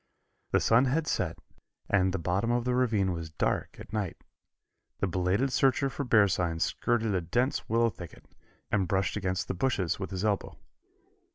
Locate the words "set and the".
1.05-2.17